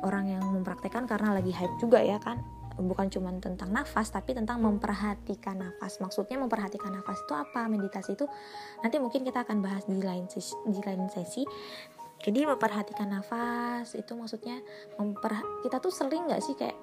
orang 0.07 0.31
yang 0.39 0.45
mempraktekkan 0.47 1.07
karena 1.11 1.35
lagi 1.35 1.51
hype 1.51 1.75
juga 1.83 1.99
ya 1.99 2.23
kan 2.23 2.39
bukan 2.81 3.13
cuma 3.13 3.29
tentang 3.37 3.69
nafas 3.75 4.09
tapi 4.09 4.33
tentang 4.33 4.63
memperhatikan 4.65 5.59
nafas 5.59 6.01
maksudnya 6.01 6.41
memperhatikan 6.41 6.95
nafas 6.95 7.21
itu 7.21 7.35
apa 7.37 7.69
meditasi 7.69 8.17
itu 8.17 8.25
nanti 8.81 8.97
mungkin 8.97 9.27
kita 9.27 9.45
akan 9.45 9.61
bahas 9.61 9.85
di 9.85 10.01
lain 10.01 10.31
sesi, 10.33 10.57
di 10.65 10.81
lain 10.81 11.11
sesi 11.13 11.45
jadi 12.21 12.45
memperhatikan 12.45 13.09
nafas 13.09 13.97
itu 13.97 14.13
maksudnya 14.13 14.61
memper 15.01 15.41
kita 15.65 15.81
tuh 15.81 15.89
sering 15.89 16.29
nggak 16.29 16.43
sih 16.45 16.53
kayak 16.53 16.77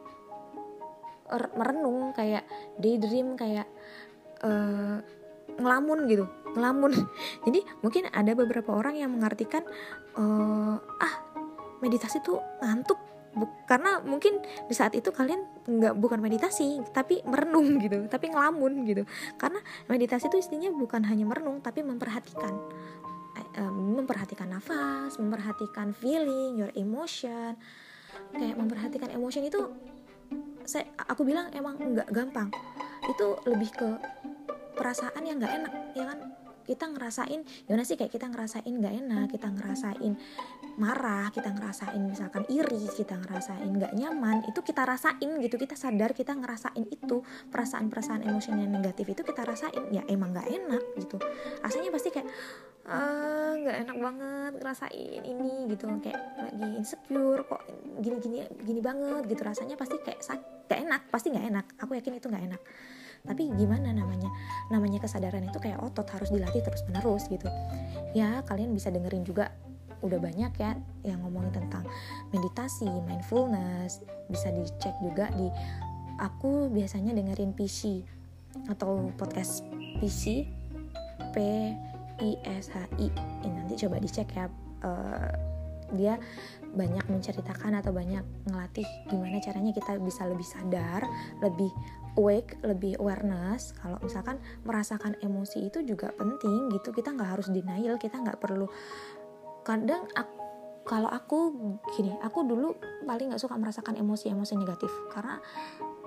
merenung 1.53 2.15
kayak 2.15 2.47
daydream 2.79 3.35
kayak 3.35 3.67
uh, 4.41 5.03
ngelamun 5.59 6.07
gitu 6.07 6.25
ngelamun. 6.55 6.91
Jadi 7.45 7.59
mungkin 7.83 8.09
ada 8.09 8.31
beberapa 8.33 8.73
orang 8.73 8.97
yang 8.97 9.13
mengartikan 9.13 9.61
uh, 10.17 10.77
ah 10.79 11.13
meditasi 11.83 12.23
tuh 12.25 12.41
ngantuk 12.63 12.97
karena 13.69 14.01
mungkin 14.01 14.41
di 14.65 14.73
saat 14.73 14.97
itu 14.97 15.13
kalian 15.13 15.45
nggak 15.69 15.93
bukan 16.01 16.17
meditasi 16.17 16.81
tapi 16.89 17.21
merenung 17.21 17.77
gitu 17.83 18.07
tapi 18.09 18.33
ngelamun 18.33 18.87
gitu. 18.87 19.03
Karena 19.37 19.61
meditasi 19.85 20.31
itu 20.31 20.41
istinya 20.41 20.73
bukan 20.73 21.05
hanya 21.05 21.27
merenung 21.27 21.61
tapi 21.61 21.85
memperhatikan 21.85 22.57
um, 23.57 24.01
memperhatikan 24.01 24.49
nafas, 24.49 25.17
memperhatikan 25.19 25.91
feeling, 25.93 26.57
your 26.57 26.71
emotion, 26.73 27.57
kayak 28.33 28.55
memperhatikan 28.57 29.09
emotion 29.13 29.43
itu 29.45 29.61
saya 30.67 30.83
aku 31.07 31.23
bilang 31.23 31.47
emang 31.55 31.79
nggak 31.79 32.11
gampang. 32.11 32.51
Itu 33.07 33.39
lebih 33.47 33.71
ke 33.71 33.89
perasaan 34.75 35.23
yang 35.23 35.39
nggak 35.39 35.53
enak, 35.63 35.73
ya 35.95 36.05
kan? 36.11 36.19
Kita 36.67 36.91
ngerasain 36.91 37.41
gimana 37.65 37.83
sih 37.87 37.95
kayak 37.95 38.11
kita 38.11 38.27
ngerasain 38.27 38.67
nggak 38.67 38.93
enak 39.07 39.27
kita 39.31 39.47
ngerasain 39.47 40.13
marah 40.77 41.31
kita 41.31 41.49
ngerasain 41.55 42.01
misalkan 42.03 42.43
iri 42.51 42.85
kita 42.91 43.17
ngerasain 43.17 43.65
nggak 43.65 43.95
nyaman 43.95 44.43
itu 44.45 44.59
kita 44.61 44.83
rasain 44.83 45.29
gitu 45.41 45.55
kita 45.57 45.73
sadar 45.73 46.11
kita 46.13 46.35
ngerasain 46.35 46.85
itu 46.91 47.23
perasaan-perasaan 47.49 48.27
emosi 48.27 48.53
yang 48.53 48.69
negatif 48.69 49.07
itu 49.07 49.21
kita 49.23 49.41
rasain 49.47 49.83
ya 49.89 50.03
emang 50.11 50.35
nggak 50.35 50.47
enak 50.51 50.83
gitu. 50.99 51.17
Rasanya 51.63 51.89
pasti 51.89 52.09
kayak 52.11 52.27
ah, 52.89 53.53
nggak 53.55 53.75
uh, 53.77 53.83
enak 53.87 53.97
banget 53.97 54.51
ngerasain 54.61 55.21
ini 55.23 55.51
gitu. 55.71 55.85
Kayak 56.03 56.21
lagi 56.37 56.67
insecure 56.77 57.41
kok 57.47 57.61
gini 58.03 58.17
gini 58.19 58.37
gini 58.65 58.81
banget 58.83 59.23
gitu. 59.29 59.41
Rasanya 59.41 59.75
pasti 59.79 59.95
kayak 60.01 60.19
gak 60.67 60.79
enak 60.83 61.01
pasti 61.07 61.31
nggak 61.31 61.47
enak. 61.47 61.65
Aku 61.79 61.95
yakin 61.95 62.19
itu 62.19 62.27
nggak 62.27 62.45
enak 62.53 62.61
tapi 63.27 63.51
gimana 63.53 63.91
namanya? 63.91 64.31
Namanya 64.71 65.03
kesadaran 65.03 65.43
itu 65.43 65.59
kayak 65.59 65.83
otot 65.83 66.07
harus 66.09 66.31
dilatih 66.31 66.63
terus 66.63 66.81
menerus 66.87 67.27
gitu. 67.27 67.45
Ya 68.15 68.41
kalian 68.47 68.71
bisa 68.71 68.87
dengerin 68.89 69.27
juga 69.27 69.51
udah 69.99 70.21
banyak 70.21 70.53
ya 70.61 70.77
yang 71.03 71.19
ngomongin 71.25 71.51
tentang 71.51 71.83
meditasi 72.31 72.87
mindfulness. 73.05 74.01
Bisa 74.31 74.49
dicek 74.55 74.95
juga 75.03 75.27
di 75.35 75.51
aku 76.17 76.71
biasanya 76.71 77.13
dengerin 77.13 77.53
PC 77.53 78.01
atau 78.71 79.13
podcast 79.19 79.61
PC 80.01 80.47
P 81.35 81.37
I 82.17 82.31
S 82.47 82.73
H 82.73 82.87
I. 82.97 83.11
Ini 83.45 83.53
nanti 83.53 83.75
coba 83.85 84.01
dicek 84.01 84.33
ya 84.33 84.49
uh, 84.81 85.29
dia 85.93 86.19
banyak 86.67 87.07
menceritakan 87.07 87.79
atau 87.79 87.95
banyak 87.95 88.21
ngelatih 88.43 88.83
gimana 89.07 89.39
caranya 89.39 89.71
kita 89.71 89.95
bisa 90.03 90.27
lebih 90.27 90.43
sadar, 90.43 91.01
lebih 91.39 91.71
awake, 92.17 92.57
lebih 92.65 92.97
awareness. 92.97 93.71
Kalau 93.77 94.01
misalkan 94.01 94.41
merasakan 94.65 95.15
emosi 95.21 95.69
itu 95.69 95.85
juga 95.85 96.11
penting 96.17 96.73
gitu. 96.73 96.91
Kita 96.91 97.13
nggak 97.13 97.37
harus 97.37 97.47
denial, 97.53 97.95
kita 98.01 98.19
nggak 98.19 98.41
perlu. 98.41 98.67
Kadang 99.61 100.09
aku, 100.17 100.35
kalau 100.83 101.09
aku 101.11 101.37
gini, 101.95 102.11
aku 102.19 102.43
dulu 102.43 102.75
paling 103.05 103.31
nggak 103.31 103.41
suka 103.41 103.55
merasakan 103.55 103.95
emosi-emosi 103.95 104.53
negatif 104.57 104.91
karena 105.13 105.39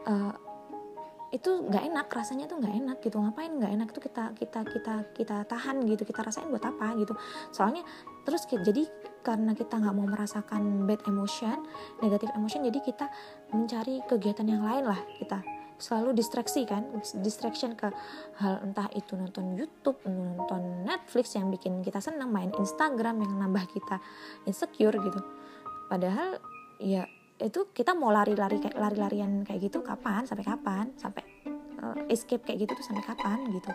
uh, 0.04 0.34
itu 1.30 1.46
nggak 1.70 1.94
enak 1.94 2.06
rasanya 2.10 2.50
tuh 2.50 2.58
nggak 2.58 2.74
enak 2.74 2.98
gitu 3.06 3.22
ngapain 3.22 3.54
nggak 3.54 3.70
enak 3.70 3.88
tuh 3.94 4.02
kita 4.02 4.34
kita 4.34 4.66
kita 4.66 4.94
kita 5.14 5.36
tahan 5.46 5.86
gitu 5.86 6.02
kita 6.02 6.26
rasain 6.26 6.50
buat 6.50 6.62
apa 6.66 6.98
gitu 6.98 7.14
soalnya 7.54 7.86
terus 8.26 8.50
jadi 8.50 8.82
karena 9.22 9.54
kita 9.54 9.78
nggak 9.78 9.94
mau 9.94 10.10
merasakan 10.10 10.90
bad 10.90 10.98
emotion 11.06 11.62
negative 12.02 12.34
emotion 12.34 12.66
jadi 12.66 12.78
kita 12.82 13.06
mencari 13.54 14.02
kegiatan 14.10 14.46
yang 14.46 14.66
lain 14.66 14.90
lah 14.90 14.98
kita 15.22 15.38
selalu 15.80 16.12
distraksi 16.12 16.68
kan 16.68 16.84
distraction 17.24 17.72
ke 17.72 17.88
hal 18.38 18.60
entah 18.62 18.86
itu 18.92 19.16
nonton 19.16 19.56
YouTube 19.56 19.98
nonton 20.04 20.84
Netflix 20.84 21.34
yang 21.34 21.48
bikin 21.48 21.80
kita 21.80 21.98
senang 21.98 22.28
main 22.28 22.52
Instagram 22.52 23.24
yang 23.24 23.32
nambah 23.40 23.64
kita 23.72 23.96
insecure 24.44 24.94
gitu. 25.00 25.20
Padahal 25.88 26.38
ya 26.78 27.08
itu 27.40 27.72
kita 27.72 27.96
mau 27.96 28.12
lari-lari 28.12 28.60
kayak 28.60 28.76
lari-larian 28.76 29.42
kayak 29.48 29.72
gitu 29.72 29.80
kapan 29.80 30.28
sampai 30.28 30.44
kapan 30.44 30.92
sampai 31.00 31.24
uh, 31.80 31.96
escape 32.12 32.44
kayak 32.44 32.68
gitu 32.68 32.76
tuh 32.76 32.84
sampai 32.84 33.04
kapan 33.04 33.48
gitu. 33.48 33.72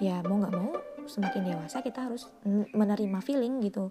Ya 0.00 0.20
mau 0.24 0.36
nggak 0.40 0.54
mau 0.54 0.76
semakin 1.08 1.42
dewasa 1.48 1.80
kita 1.80 2.06
harus 2.06 2.28
menerima 2.76 3.18
feeling 3.24 3.64
gitu. 3.64 3.88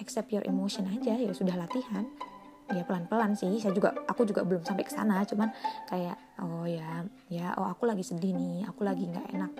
Accept 0.00 0.32
your 0.32 0.44
emotion 0.48 0.88
aja 0.88 1.14
ya 1.14 1.32
sudah 1.36 1.54
latihan. 1.54 2.08
Ya 2.72 2.82
pelan-pelan 2.82 3.38
sih 3.38 3.62
saya 3.62 3.70
juga 3.70 3.94
aku 4.10 4.26
juga 4.26 4.42
belum 4.42 4.66
sampai 4.66 4.82
ke 4.82 4.90
sana 4.90 5.22
cuman 5.22 5.54
kayak 5.86 6.25
oh 6.42 6.66
ya. 6.68 7.04
Ya 7.32 7.56
oh 7.56 7.66
aku 7.68 7.88
lagi 7.88 8.04
sedih 8.04 8.32
nih. 8.36 8.66
Aku 8.68 8.84
lagi 8.84 9.08
nggak 9.08 9.26
enak. 9.32 9.52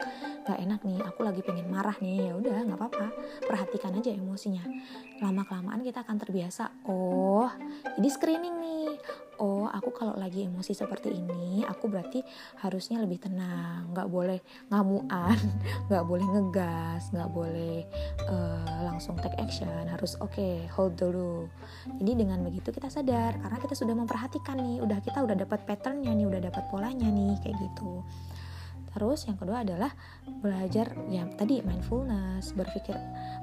Nggak 0.45 0.59
enak 0.63 0.81
nih. 0.85 1.01
Aku 1.09 1.21
lagi 1.25 1.41
pengen 1.43 1.69
marah 1.69 1.97
nih. 1.99 2.31
Ya 2.31 2.33
udah 2.37 2.55
nggak 2.67 2.79
apa-apa. 2.79 3.07
Perhatikan 3.45 3.97
aja 3.97 4.11
emosinya. 4.13 4.65
Lama 5.21 5.43
kelamaan 5.49 5.81
kita 5.83 6.05
akan 6.05 6.17
terbiasa. 6.21 6.73
Oh 6.89 7.49
jadi 7.97 8.09
screening 8.13 8.57
nih 8.61 8.89
oh 9.39 9.69
aku 9.69 9.91
kalau 9.93 10.15
lagi 10.17 10.47
emosi 10.49 10.73
seperti 10.73 11.13
ini 11.13 11.63
aku 11.65 11.89
berarti 11.89 12.21
harusnya 12.63 13.01
lebih 13.01 13.21
tenang 13.21 13.93
nggak 13.93 14.09
boleh 14.09 14.41
ngamuan 14.73 15.37
nggak 15.89 16.05
boleh 16.05 16.27
ngegas 16.27 17.11
nggak 17.13 17.31
boleh 17.31 17.85
uh, 18.29 18.81
langsung 18.87 19.17
take 19.21 19.37
action 19.37 19.89
harus 19.89 20.17
oke 20.21 20.33
okay, 20.33 20.65
hold 20.73 20.97
dulu. 20.97 21.49
Jadi 22.01 22.13
dengan 22.27 22.43
begitu 22.45 22.73
kita 22.73 22.89
sadar 22.89 23.37
karena 23.41 23.59
kita 23.61 23.75
sudah 23.77 23.95
memperhatikan 23.97 24.57
nih 24.61 24.81
udah 24.81 24.99
kita 25.01 25.19
udah 25.23 25.37
dapat 25.37 25.61
patternnya 25.65 26.13
nih 26.13 26.27
udah 26.29 26.41
dapat 26.49 26.65
polanya 26.69 27.09
nih 27.09 27.37
kayak 27.45 27.57
gitu 27.61 28.05
terus 28.97 29.29
yang 29.29 29.37
kedua 29.37 29.61
adalah 29.61 29.93
belajar 30.41 30.97
ya 31.13 31.29
tadi 31.37 31.61
mindfulness 31.61 32.57
berpikir 32.57 32.97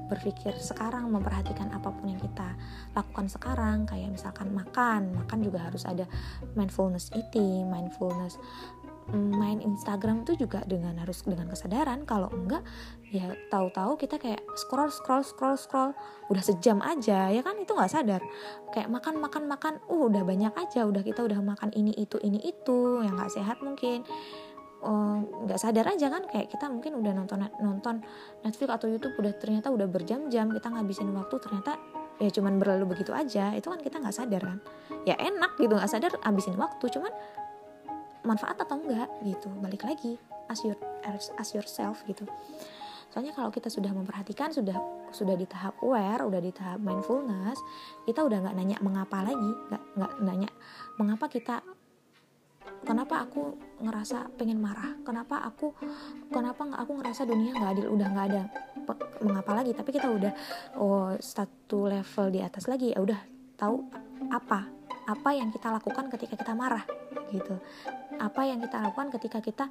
berpikir 0.09 0.57
sekarang 0.57 1.13
memperhatikan 1.13 1.69
apa 1.69 1.93
pun 1.93 2.09
yang 2.09 2.17
kita 2.17 2.57
lakukan 2.97 3.29
sekarang 3.29 3.85
kayak 3.85 4.09
misalkan 4.09 4.49
makan 4.49 5.13
makan 5.13 5.39
juga 5.45 5.69
harus 5.69 5.85
ada 5.85 6.09
mindfulness 6.57 7.13
eating 7.13 7.69
mindfulness 7.69 8.41
main 9.11 9.59
Instagram 9.59 10.23
itu 10.23 10.47
juga 10.47 10.63
dengan 10.63 10.95
harus 10.95 11.27
dengan 11.27 11.51
kesadaran 11.51 12.07
kalau 12.07 12.31
enggak 12.31 12.63
ya 13.11 13.35
tahu-tahu 13.51 13.99
kita 13.99 14.15
kayak 14.15 14.39
scroll 14.55 14.87
scroll 14.87 15.21
scroll 15.25 15.59
scroll 15.59 15.91
udah 16.31 16.39
sejam 16.39 16.79
aja 16.79 17.27
ya 17.27 17.41
kan? 17.43 17.59
Itu 17.59 17.75
nggak 17.75 17.91
sadar. 17.91 18.23
Kayak 18.71 18.89
makan 18.89 19.19
makan 19.19 19.43
makan 19.51 19.73
uh 19.91 20.07
udah 20.07 20.23
banyak 20.23 20.53
aja 20.55 20.87
udah 20.87 21.03
kita 21.03 21.19
udah 21.19 21.39
makan 21.43 21.75
ini 21.75 21.91
itu 21.99 22.15
ini 22.23 22.39
itu 22.47 23.03
yang 23.03 23.19
nggak 23.19 23.33
sehat 23.33 23.59
mungkin 23.59 24.07
nggak 24.83 25.59
uh, 25.59 25.63
sadar 25.63 25.87
aja 25.95 26.11
kan 26.11 26.27
kayak 26.27 26.51
kita 26.51 26.67
mungkin 26.67 26.99
udah 26.99 27.15
nonton 27.15 27.39
nonton 27.63 28.03
Netflix 28.43 28.69
atau 28.69 28.87
YouTube 28.91 29.15
udah 29.15 29.33
ternyata 29.39 29.71
udah 29.71 29.87
berjam-jam 29.87 30.51
kita 30.51 30.67
ngabisin 30.67 31.07
waktu 31.15 31.35
ternyata 31.39 31.79
ya 32.19 32.29
cuman 32.29 32.59
berlalu 32.59 32.91
begitu 32.91 33.15
aja. 33.15 33.55
Itu 33.55 33.71
kan 33.71 33.79
kita 33.79 34.03
nggak 34.03 34.15
sadar 34.15 34.43
kan. 34.43 34.59
Ya 35.07 35.15
enak 35.15 35.55
gitu 35.55 35.71
nggak 35.71 35.91
sadar 35.91 36.11
habisin 36.21 36.59
waktu 36.59 36.85
cuman 36.91 37.11
manfaat 38.27 38.59
atau 38.59 38.75
enggak 38.79 39.07
gitu. 39.23 39.47
Balik 39.63 39.87
lagi 39.87 40.19
as, 40.51 40.59
your, 40.67 40.77
as 41.39 41.49
yourself 41.55 42.03
gitu. 42.03 42.27
Soalnya 43.15 43.31
kalau 43.31 43.53
kita 43.53 43.69
sudah 43.69 43.93
memperhatikan 43.93 44.49
sudah 44.51 44.75
sudah 45.13 45.37
di 45.37 45.45
tahap 45.45 45.77
aware 45.85 46.25
udah 46.25 46.41
di 46.41 46.49
tahap 46.49 46.81
mindfulness 46.81 47.61
kita 48.09 48.25
udah 48.25 48.41
nggak 48.41 48.55
nanya 48.57 48.77
mengapa 48.81 49.21
lagi 49.21 49.51
nggak 49.69 49.83
nggak 49.93 50.11
nanya 50.25 50.49
mengapa 50.97 51.29
kita 51.29 51.61
kenapa 52.83 53.23
aku 53.23 53.55
ngerasa 53.79 54.31
pengen 54.35 54.59
marah? 54.59 54.95
Kenapa 55.03 55.43
aku 55.43 55.71
kenapa 56.29 56.67
aku 56.75 56.99
ngerasa 56.99 57.23
dunia 57.27 57.55
nggak 57.55 57.71
adil? 57.79 57.87
Udah 57.91 58.07
nggak 58.11 58.27
ada 58.31 58.43
mengapa 59.23 59.51
lagi? 59.55 59.71
Tapi 59.71 59.89
kita 59.91 60.07
udah 60.11 60.33
oh 60.77 61.15
satu 61.17 61.87
level 61.87 62.27
di 62.31 62.39
atas 62.43 62.67
lagi 62.67 62.91
ya 62.91 62.99
udah 62.99 63.19
tahu 63.55 63.83
apa 64.31 64.67
apa 65.03 65.29
yang 65.35 65.51
kita 65.51 65.67
lakukan 65.67 66.07
ketika 66.11 66.35
kita 66.39 66.53
marah 66.55 66.83
gitu. 67.31 67.59
Apa 68.19 68.45
yang 68.47 68.61
kita 68.61 68.79
lakukan 68.79 69.09
ketika 69.19 69.39
kita 69.43 69.65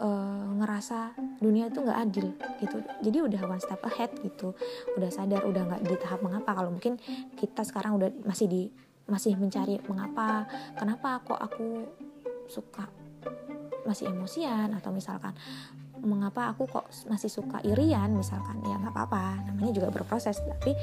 uh, 0.00 0.48
ngerasa 0.58 1.14
dunia 1.38 1.68
itu 1.70 1.78
nggak 1.82 1.98
adil 2.08 2.26
gitu. 2.58 2.76
Jadi 3.04 3.18
udah 3.20 3.40
one 3.46 3.62
step 3.62 3.82
ahead 3.86 4.10
gitu. 4.24 4.56
Udah 4.98 5.10
sadar 5.12 5.44
udah 5.44 5.62
nggak 5.66 5.82
di 5.86 5.94
tahap 6.00 6.20
mengapa. 6.24 6.50
Kalau 6.56 6.70
mungkin 6.72 6.98
kita 7.36 7.62
sekarang 7.62 8.00
udah 8.00 8.10
masih 8.26 8.48
di 8.48 8.62
masih 9.06 9.38
mencari 9.38 9.78
mengapa 9.86 10.50
kenapa 10.74 11.22
kok 11.22 11.38
aku 11.38 11.86
suka 12.46 12.86
masih 13.86 14.10
emosian 14.10 14.74
atau 14.74 14.90
misalkan 14.90 15.32
mengapa 16.02 16.52
aku 16.52 16.68
kok 16.68 16.86
masih 17.08 17.30
suka 17.30 17.62
irian? 17.64 18.12
misalkan 18.12 18.60
ya 18.66 18.76
nggak 18.78 18.92
apa-apa. 18.92 19.46
Namanya 19.50 19.72
juga 19.72 19.88
berproses 19.90 20.38
tapi 20.42 20.76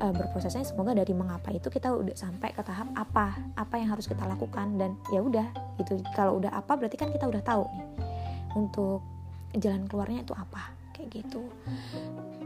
uh, 0.00 0.12
berprosesnya 0.12 0.66
semoga 0.66 0.96
dari 0.96 1.12
mengapa 1.14 1.52
itu 1.54 1.68
kita 1.70 1.92
udah 1.92 2.16
sampai 2.16 2.50
ke 2.56 2.62
tahap 2.64 2.88
apa 2.96 3.36
apa 3.54 3.74
yang 3.78 3.94
harus 3.94 4.08
kita 4.08 4.24
lakukan 4.26 4.76
dan 4.80 4.96
ya 5.14 5.20
udah 5.22 5.46
gitu. 5.78 6.00
Kalau 6.16 6.40
udah 6.40 6.50
apa 6.52 6.76
berarti 6.76 6.96
kan 6.98 7.12
kita 7.12 7.28
udah 7.28 7.42
tahu 7.44 7.64
nih 7.70 7.86
untuk 8.58 9.00
jalan 9.54 9.86
keluarnya 9.86 10.26
itu 10.26 10.34
apa 10.34 10.74
kayak 10.96 11.22
gitu. 11.22 11.46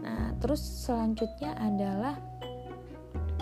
Nah 0.04 0.37
terus 0.38 0.61
selanjutnya 0.61 1.56
adalah 1.56 2.14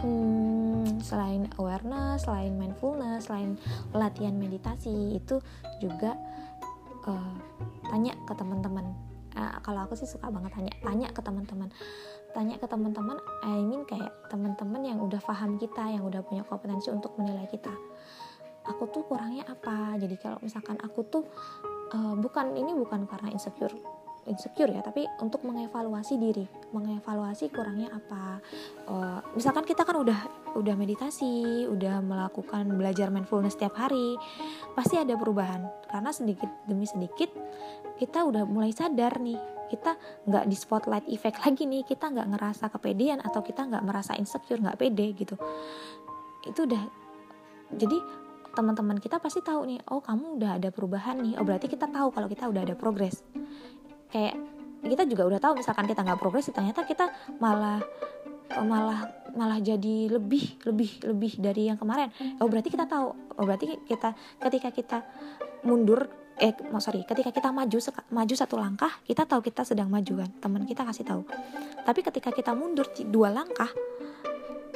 hmm, 0.02 1.00
selain 1.00 1.46
awareness 1.56 2.26
selain 2.26 2.52
mindfulness 2.58 3.30
selain 3.30 3.56
latihan 3.94 4.34
meditasi 4.34 5.16
itu 5.16 5.38
juga 5.78 6.18
uh, 7.06 7.34
tanya 7.88 8.14
ke 8.26 8.32
teman-teman. 8.34 8.86
Uh, 9.32 9.56
kalau 9.64 9.88
aku 9.88 9.96
sih 9.96 10.04
suka 10.04 10.28
banget 10.28 10.52
tanya 10.52 10.72
tanya 10.82 11.08
ke 11.10 11.20
teman-teman. 11.22 11.68
Tanya 12.32 12.56
ke 12.56 12.66
teman-teman 12.66 13.20
I 13.44 13.60
mean 13.60 13.84
kayak 13.84 14.10
teman-teman 14.32 14.82
yang 14.84 14.98
udah 15.00 15.20
paham 15.20 15.60
kita 15.60 15.84
yang 15.92 16.04
udah 16.04 16.24
punya 16.24 16.42
kompetensi 16.44 16.88
untuk 16.90 17.14
menilai 17.16 17.48
kita. 17.48 17.72
Aku 18.62 18.88
tuh 18.88 19.02
kurangnya 19.06 19.46
apa? 19.48 19.98
Jadi 19.98 20.16
kalau 20.20 20.38
misalkan 20.40 20.78
aku 20.80 21.02
tuh 21.06 21.24
uh, 21.92 22.14
bukan 22.16 22.56
ini 22.56 22.72
bukan 22.72 23.04
karena 23.04 23.28
insecure 23.34 24.01
insecure 24.26 24.70
ya 24.70 24.82
tapi 24.84 25.06
untuk 25.18 25.42
mengevaluasi 25.42 26.14
diri. 26.18 26.46
Mengevaluasi 26.70 27.50
kurangnya 27.50 27.90
apa. 27.90 28.38
Uh, 28.86 29.18
misalkan 29.34 29.66
kita 29.66 29.82
kan 29.82 29.98
udah 29.98 30.18
udah 30.52 30.74
meditasi 30.76 31.64
udah 31.66 32.04
melakukan 32.04 32.68
belajar 32.76 33.08
mindfulness 33.08 33.56
setiap 33.56 33.74
hari 33.74 34.14
pasti 34.78 35.00
ada 35.00 35.18
perubahan. 35.18 35.66
Karena 35.90 36.10
sedikit 36.14 36.48
demi 36.68 36.86
sedikit 36.86 37.32
kita 37.98 38.22
udah 38.22 38.46
mulai 38.46 38.70
sadar 38.70 39.18
nih 39.22 39.38
kita 39.72 39.96
nggak 40.28 40.44
di 40.52 40.56
spotlight 40.56 41.06
effect 41.08 41.40
lagi 41.40 41.64
nih 41.64 41.82
kita 41.88 42.12
nggak 42.12 42.28
ngerasa 42.36 42.68
kepedean 42.68 43.24
atau 43.24 43.40
kita 43.40 43.64
nggak 43.64 43.84
merasa 43.84 44.12
insecure 44.20 44.60
nggak 44.60 44.78
pede 44.78 45.16
gitu. 45.16 45.34
Itu 46.44 46.68
udah 46.68 46.82
jadi 47.72 47.98
teman-teman 48.52 49.00
kita 49.00 49.16
pasti 49.16 49.40
tahu 49.40 49.64
nih 49.64 49.80
oh 49.88 50.04
kamu 50.04 50.36
udah 50.36 50.60
ada 50.60 50.68
perubahan 50.68 51.24
nih. 51.24 51.40
Oh 51.40 51.44
berarti 51.48 51.72
kita 51.72 51.88
tahu 51.88 52.12
kalau 52.12 52.28
kita 52.28 52.52
udah 52.52 52.62
ada 52.68 52.76
progres 52.76 53.24
kayak 54.12 54.36
kita 54.82 55.08
juga 55.08 55.22
udah 55.24 55.40
tahu 55.40 55.62
misalkan 55.62 55.88
kita 55.88 56.04
nggak 56.04 56.20
progres 56.20 56.50
ternyata 56.52 56.84
kita 56.84 57.08
malah 57.40 57.80
malah 58.60 59.08
malah 59.32 59.56
jadi 59.64 60.12
lebih 60.12 60.60
lebih 60.68 60.90
lebih 61.08 61.32
dari 61.40 61.72
yang 61.72 61.80
kemarin. 61.80 62.12
Oh 62.36 62.48
berarti 62.50 62.68
kita 62.68 62.84
tahu. 62.84 63.08
Oh 63.40 63.44
berarti 63.48 63.80
kita 63.88 64.12
ketika 64.44 64.68
kita 64.68 64.98
mundur 65.64 66.04
eh 66.36 66.52
sorry 66.80 67.04
ketika 67.06 67.30
kita 67.30 67.54
maju 67.54 67.78
maju 68.10 68.34
satu 68.34 68.56
langkah 68.58 68.92
kita 69.04 69.24
tahu 69.24 69.40
kita 69.40 69.64
sedang 69.64 69.88
maju 69.88 70.26
kan? 70.26 70.30
Teman 70.42 70.68
kita 70.68 70.84
kasih 70.84 71.08
tahu. 71.08 71.22
Tapi 71.82 72.00
ketika 72.04 72.28
kita 72.28 72.52
mundur 72.52 72.84
dua 73.08 73.32
langkah 73.32 73.72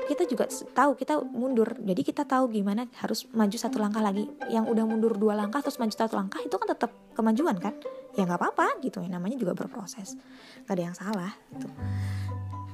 kita 0.07 0.23
juga 0.25 0.47
tahu 0.73 0.95
kita 0.97 1.21
mundur. 1.21 1.77
Jadi 1.83 2.01
kita 2.07 2.23
tahu 2.25 2.49
gimana 2.49 2.87
harus 3.03 3.27
maju 3.35 3.59
satu 3.59 3.77
langkah 3.83 4.01
lagi. 4.01 4.31
Yang 4.49 4.73
udah 4.73 4.85
mundur 4.89 5.13
dua 5.19 5.37
langkah 5.37 5.61
terus 5.61 5.77
maju 5.77 5.93
satu 5.93 6.17
langkah 6.17 6.41
itu 6.41 6.55
kan 6.57 6.69
tetap 6.73 6.95
kemajuan 7.13 7.59
kan 7.61 7.77
ya 8.17 8.25
nggak 8.25 8.41
apa-apa 8.41 8.81
gitu. 8.81 9.05
Ya 9.05 9.13
namanya 9.13 9.37
juga 9.37 9.53
berproses. 9.53 10.17
Gak 10.65 10.75
ada 10.75 10.83
yang 10.91 10.97
salah 10.97 11.33
gitu. 11.53 11.69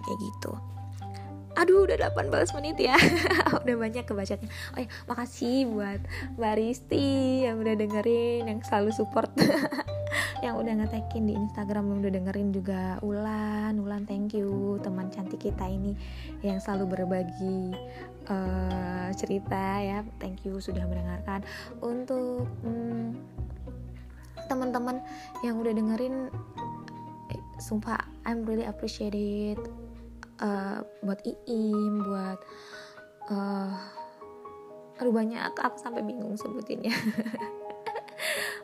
Kayak 0.07 0.18
gitu. 0.22 0.52
Aduh 1.52 1.85
udah 1.85 2.00
18 2.09 2.57
menit 2.57 2.81
ya. 2.81 2.96
Udah 3.62 3.76
banyak 3.76 4.09
kebacanya. 4.09 4.48
Oh 4.72 4.81
ya 4.81 4.88
makasih 5.05 5.68
buat 5.68 6.00
Mbak 6.40 6.55
Risti 6.57 7.44
yang 7.44 7.61
udah 7.61 7.74
dengerin 7.76 8.48
yang 8.48 8.61
selalu 8.64 8.90
support. 8.96 9.28
Yang 10.42 10.59
udah 10.59 10.74
ngetekin 10.74 11.31
di 11.31 11.38
Instagram 11.38 11.87
yang 11.87 11.98
udah 12.02 12.12
dengerin 12.18 12.50
juga 12.50 12.98
Ulan. 13.07 13.78
Ulan 13.78 14.02
thank 14.11 14.35
you. 14.35 14.74
Teman 14.83 15.07
cantik 15.14 15.38
kita 15.38 15.70
ini 15.70 15.94
yang 16.42 16.59
selalu 16.59 16.98
berbagi 16.98 17.70
uh, 18.26 19.09
cerita 19.14 19.78
ya. 19.78 20.02
Thank 20.18 20.42
you 20.42 20.59
sudah 20.59 20.83
mendengarkan. 20.83 21.46
Untuk 21.78 22.50
hmm, 22.66 23.14
teman-teman 24.52 25.00
yang 25.40 25.56
udah 25.56 25.72
dengerin 25.72 26.28
eh, 27.32 27.40
sumpah 27.56 27.96
I'm 28.28 28.44
really 28.44 28.68
appreciate 28.68 29.16
it. 29.16 29.60
Uh, 30.42 30.82
buat 31.06 31.22
Iim 31.24 32.02
buat 32.02 32.38
uh, 33.30 33.72
aduh 35.00 35.14
banyak 35.14 35.40
aku 35.56 35.80
sampai 35.80 36.04
bingung 36.04 36.36
sebutinnya. 36.36 36.92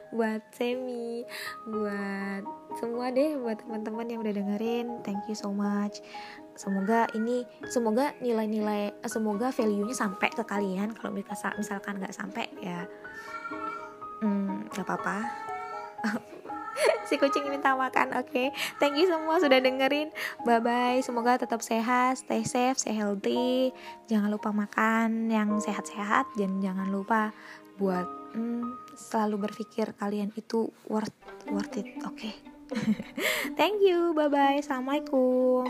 Buat 0.09 0.41
Semi 0.57 1.21
buat 1.69 2.41
semua 2.81 3.13
deh 3.13 3.37
buat 3.37 3.61
teman-teman 3.61 4.09
yang 4.09 4.25
udah 4.25 4.35
dengerin 4.41 5.05
thank 5.05 5.21
you 5.29 5.37
so 5.37 5.53
much. 5.53 6.01
Semoga 6.57 7.05
ini 7.13 7.45
semoga 7.69 8.17
nilai-nilai 8.25 8.97
eh, 9.05 9.11
semoga 9.13 9.53
value-nya 9.53 9.93
sampai 9.93 10.33
ke 10.33 10.41
kalian 10.49 10.97
kalau 10.97 11.13
misalkan 11.13 12.01
nggak 12.01 12.17
sampai 12.17 12.49
ya 12.65 12.89
hmm, 14.25 14.73
nggak 14.73 14.81
hmm, 14.83 14.89
apa-apa 14.89 15.48
si 17.09 17.17
kucing 17.17 17.49
minta 17.49 17.73
makan 17.73 18.13
oke 18.13 18.29
okay? 18.29 18.53
thank 18.77 19.01
you 19.01 19.09
semua 19.09 19.41
sudah 19.41 19.57
dengerin 19.65 20.13
bye 20.45 20.61
bye 20.61 21.01
semoga 21.01 21.41
tetap 21.41 21.65
sehat 21.65 22.21
stay 22.21 22.45
safe 22.45 22.77
stay 22.77 22.93
healthy 22.93 23.73
jangan 24.13 24.29
lupa 24.29 24.53
makan 24.53 25.33
yang 25.33 25.57
sehat-sehat 25.57 26.29
dan 26.37 26.61
jangan 26.61 26.93
lupa 26.93 27.33
buat 27.81 28.05
hmm, 28.37 28.93
selalu 28.93 29.49
berpikir 29.49 29.97
kalian 29.97 30.29
itu 30.37 30.69
worth 30.85 31.17
worth 31.49 31.81
it 31.81 31.89
oke 32.05 32.13
okay? 32.13 32.37
thank 33.59 33.81
you 33.81 34.13
bye 34.13 34.29
bye 34.29 34.61
assalamualaikum 34.61 35.65